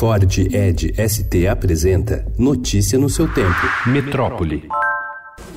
Ford 0.00 0.38
Ed 0.50 0.94
ST 0.96 1.46
apresenta 1.46 2.24
Notícia 2.38 2.98
no 2.98 3.10
seu 3.10 3.28
tempo. 3.34 3.60
Metrópole. 3.84 4.66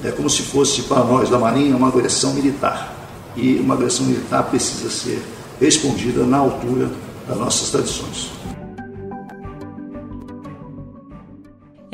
É 0.03 0.11
como 0.11 0.29
se 0.29 0.41
fosse 0.41 0.81
para 0.81 1.01
nós 1.01 1.29
da 1.29 1.39
Marinha 1.39 1.77
uma 1.77 1.87
agressão 1.87 2.33
militar. 2.33 2.93
E 3.37 3.55
uma 3.55 3.75
agressão 3.75 4.05
militar 4.05 4.43
precisa 4.49 4.89
ser 4.89 5.23
respondida 5.61 6.25
na 6.25 6.39
altura 6.39 6.91
das 7.25 7.37
nossas 7.37 7.69
tradições. 7.69 8.31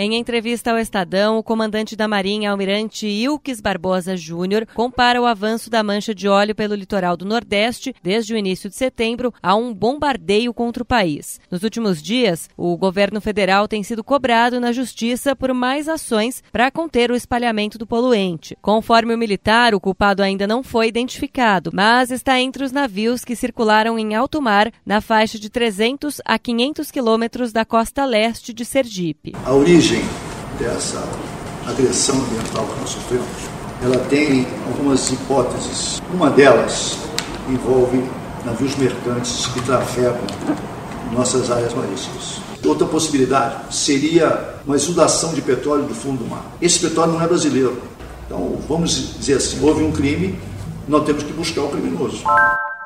Em 0.01 0.15
entrevista 0.15 0.71
ao 0.71 0.77
Estadão, 0.77 1.37
o 1.37 1.43
comandante 1.43 1.93
da 1.93 2.07
Marinha, 2.07 2.51
almirante 2.51 3.05
Ilques 3.05 3.59
Barbosa 3.59 4.15
Júnior, 4.15 4.65
compara 4.73 5.21
o 5.21 5.25
avanço 5.25 5.69
da 5.69 5.83
mancha 5.83 6.15
de 6.15 6.25
óleo 6.25 6.55
pelo 6.55 6.73
litoral 6.73 7.17
do 7.17 7.25
Nordeste 7.25 7.93
desde 8.01 8.33
o 8.33 8.37
início 8.37 8.69
de 8.69 8.77
setembro 8.77 9.33
a 9.43 9.57
um 9.57 9.73
bombardeio 9.73 10.53
contra 10.53 10.83
o 10.83 10.85
país. 10.85 11.41
Nos 11.51 11.63
últimos 11.63 12.01
dias, 12.01 12.49
o 12.55 12.77
governo 12.77 13.19
federal 13.19 13.67
tem 13.67 13.83
sido 13.83 14.01
cobrado 14.01 14.57
na 14.57 14.71
justiça 14.71 15.35
por 15.35 15.53
mais 15.53 15.89
ações 15.89 16.41
para 16.49 16.71
conter 16.71 17.11
o 17.11 17.15
espalhamento 17.15 17.77
do 17.77 17.85
poluente. 17.85 18.57
Conforme 18.61 19.13
o 19.13 19.17
militar, 19.17 19.75
o 19.75 19.81
culpado 19.81 20.23
ainda 20.23 20.47
não 20.47 20.63
foi 20.63 20.87
identificado, 20.87 21.71
mas 21.73 22.09
está 22.09 22.39
entre 22.39 22.63
os 22.63 22.71
navios 22.71 23.25
que 23.25 23.35
circularam 23.35 23.99
em 23.99 24.15
alto 24.15 24.41
mar 24.41 24.71
na 24.85 25.01
faixa 25.01 25.37
de 25.37 25.49
300 25.49 26.21
a 26.23 26.39
500 26.39 26.89
quilômetros 26.89 27.51
da 27.51 27.65
costa 27.65 28.05
leste 28.05 28.53
de 28.53 28.63
Sergipe. 28.63 29.33
A 29.43 29.53
origem 29.53 29.88
origem 29.89 30.03
dessa 30.59 31.03
agressão 31.65 32.15
ambiental 32.15 32.65
que 32.65 32.79
nós 32.79 32.89
sofremos, 32.89 33.27
ela 33.81 33.97
tem 34.09 34.45
algumas 34.67 35.11
hipóteses. 35.11 36.01
Uma 36.13 36.29
delas 36.29 36.97
envolve 37.47 38.03
navios 38.45 38.75
mercantes 38.75 39.47
que 39.47 39.61
trafegam 39.61 40.21
nossas 41.11 41.49
áreas 41.49 41.73
marítimas. 41.73 42.39
Outra 42.63 42.85
possibilidade 42.85 43.75
seria 43.75 44.55
uma 44.65 44.75
exudação 44.75 45.33
de 45.33 45.41
petróleo 45.41 45.83
do 45.83 45.95
fundo 45.95 46.23
do 46.23 46.29
mar. 46.29 46.43
Esse 46.61 46.79
petróleo 46.79 47.13
não 47.13 47.21
é 47.21 47.27
brasileiro. 47.27 47.81
Então, 48.25 48.59
vamos 48.67 49.17
dizer 49.17 49.35
assim, 49.35 49.63
houve 49.63 49.83
um 49.83 49.91
crime, 49.91 50.37
nós 50.87 51.03
temos 51.05 51.23
que 51.23 51.33
buscar 51.33 51.61
o 51.61 51.69
criminoso 51.69 52.21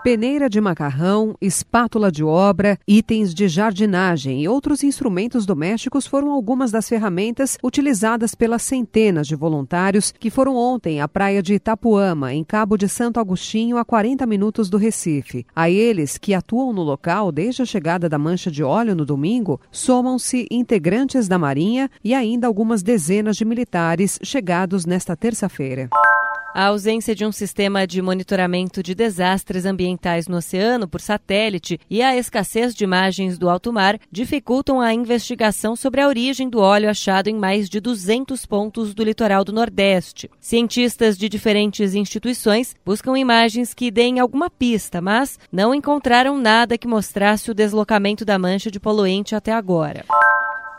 peneira 0.03 0.49
de 0.49 0.59
macarrão, 0.59 1.33
espátula 1.39 2.11
de 2.11 2.25
obra, 2.25 2.77
itens 2.85 3.33
de 3.33 3.47
jardinagem 3.47 4.43
e 4.43 4.49
outros 4.49 4.83
instrumentos 4.83 5.45
domésticos 5.45 6.05
foram 6.05 6.29
algumas 6.31 6.71
das 6.71 6.89
ferramentas 6.89 7.57
utilizadas 7.63 8.35
pelas 8.35 8.63
centenas 8.63 9.25
de 9.25 9.33
voluntários 9.33 10.13
que 10.19 10.29
foram 10.29 10.57
ontem 10.57 10.99
à 10.99 11.07
praia 11.07 11.41
de 11.41 11.53
Itapuama, 11.53 12.33
em 12.33 12.43
Cabo 12.43 12.75
de 12.75 12.89
Santo 12.89 13.17
Agostinho, 13.17 13.77
a 13.77 13.85
40 13.85 14.25
minutos 14.25 14.69
do 14.69 14.75
Recife. 14.77 15.45
A 15.55 15.69
eles, 15.69 16.17
que 16.17 16.33
atuam 16.33 16.73
no 16.73 16.83
local 16.83 17.31
desde 17.31 17.61
a 17.61 17.65
chegada 17.65 18.09
da 18.09 18.19
mancha 18.19 18.51
de 18.51 18.61
óleo 18.61 18.93
no 18.93 19.05
domingo, 19.05 19.61
somam-se 19.71 20.45
integrantes 20.51 21.29
da 21.29 21.39
Marinha 21.39 21.89
e 22.03 22.13
ainda 22.13 22.45
algumas 22.45 22.83
dezenas 22.83 23.37
de 23.37 23.45
militares 23.45 24.19
chegados 24.21 24.85
nesta 24.85 25.15
terça-feira. 25.15 25.89
A 26.53 26.65
ausência 26.65 27.15
de 27.15 27.25
um 27.25 27.31
sistema 27.31 27.87
de 27.87 27.99
monitoramento 27.99 28.83
de 28.83 28.93
desastres 28.93 29.65
ambientais 29.65 30.27
no 30.27 30.37
oceano 30.37 30.87
por 30.87 31.01
satélite 31.01 31.79
e 31.89 31.99
a 32.03 32.15
escassez 32.15 32.75
de 32.75 32.83
imagens 32.83 33.39
do 33.39 33.49
alto 33.49 33.73
mar 33.73 33.97
dificultam 34.11 34.79
a 34.79 34.93
investigação 34.93 35.75
sobre 35.75 35.99
a 35.99 36.07
origem 36.07 36.47
do 36.47 36.59
óleo 36.59 36.91
achado 36.91 37.27
em 37.27 37.35
mais 37.35 37.67
de 37.67 37.79
200 37.79 38.45
pontos 38.45 38.93
do 38.93 39.03
litoral 39.03 39.43
do 39.43 39.51
Nordeste. 39.51 40.29
Cientistas 40.39 41.17
de 41.17 41.27
diferentes 41.27 41.95
instituições 41.95 42.75
buscam 42.85 43.17
imagens 43.17 43.73
que 43.73 43.89
deem 43.89 44.19
alguma 44.19 44.47
pista, 44.47 45.01
mas 45.01 45.39
não 45.51 45.73
encontraram 45.73 46.37
nada 46.37 46.77
que 46.77 46.87
mostrasse 46.87 47.49
o 47.49 47.55
deslocamento 47.55 48.23
da 48.23 48.37
mancha 48.37 48.69
de 48.69 48.79
poluente 48.79 49.33
até 49.33 49.51
agora. 49.51 50.05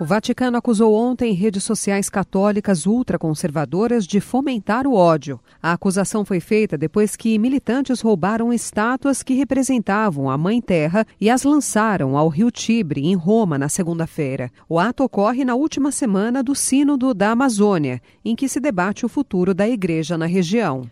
O 0.01 0.05
Vaticano 0.05 0.57
acusou 0.57 0.93
ontem 0.93 1.33
redes 1.35 1.63
sociais 1.63 2.11
católicas 2.11 2.85
ultraconservadoras 2.85 4.05
de 4.05 4.21
fomentar 4.21 4.89
o 4.89 4.95
ódio. 4.95 5.39
A 5.63 5.73
acusação 5.73 6.25
foi 6.25 6.41
feita 6.41 6.77
depois 6.77 7.15
que 7.15 7.39
militantes 7.39 8.01
roubaram 8.01 8.53
estátuas 8.53 9.23
que 9.23 9.35
representavam 9.35 10.29
a 10.29 10.37
Mãe 10.37 10.61
Terra 10.61 11.07
e 11.21 11.31
as 11.31 11.45
lançaram 11.45 12.19
ao 12.19 12.29
rio 12.29 12.51
Tibre, 12.51 13.07
em 13.07 13.15
Roma, 13.15 13.57
na 13.57 13.69
segunda-feira. 13.69 14.51
O 14.69 14.81
ato 14.81 15.05
ocorre 15.05 15.45
na 15.45 15.55
última 15.55 15.93
semana 15.93 16.43
do 16.43 16.57
Sínodo 16.57 17.15
da 17.15 17.31
Amazônia, 17.31 18.03
em 18.25 18.35
que 18.35 18.49
se 18.49 18.59
debate 18.59 19.07
o 19.07 19.09
futuro 19.09 19.55
da 19.55 19.69
igreja 19.69 20.19
na 20.19 20.27
região. 20.27 20.89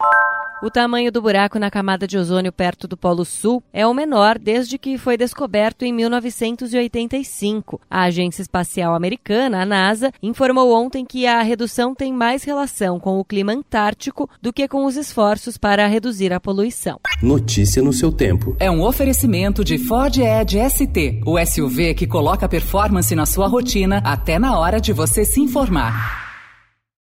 O 0.62 0.70
tamanho 0.70 1.10
do 1.10 1.20
buraco 1.20 1.58
na 1.58 1.68
camada 1.72 2.06
de 2.06 2.16
ozônio 2.16 2.52
perto 2.52 2.86
do 2.86 2.96
Polo 2.96 3.24
Sul 3.24 3.60
é 3.72 3.84
o 3.84 3.92
menor 3.92 4.38
desde 4.38 4.78
que 4.78 4.96
foi 4.96 5.16
descoberto 5.16 5.84
em 5.84 5.92
1985. 5.92 7.80
A 7.90 8.02
Agência 8.02 8.42
Espacial 8.42 8.94
Americana, 8.94 9.62
a 9.62 9.66
NASA, 9.66 10.12
informou 10.22 10.72
ontem 10.72 11.04
que 11.04 11.26
a 11.26 11.42
redução 11.42 11.96
tem 11.96 12.12
mais 12.12 12.44
relação 12.44 13.00
com 13.00 13.18
o 13.18 13.24
clima 13.24 13.52
antártico 13.52 14.30
do 14.40 14.52
que 14.52 14.68
com 14.68 14.84
os 14.84 14.96
esforços 14.96 15.58
para 15.58 15.84
reduzir 15.88 16.32
a 16.32 16.38
poluição. 16.38 17.00
Notícia 17.20 17.82
no 17.82 17.92
seu 17.92 18.12
tempo. 18.12 18.56
É 18.60 18.70
um 18.70 18.84
oferecimento 18.84 19.64
de 19.64 19.78
Ford 19.78 20.16
Edge 20.16 20.60
ST, 20.70 21.22
o 21.26 21.44
SUV 21.44 21.92
que 21.92 22.06
coloca 22.06 22.48
performance 22.48 23.12
na 23.16 23.26
sua 23.26 23.48
rotina 23.48 24.00
até 24.04 24.38
na 24.38 24.56
hora 24.56 24.80
de 24.80 24.92
você 24.92 25.24
se 25.24 25.40
informar. 25.40 26.21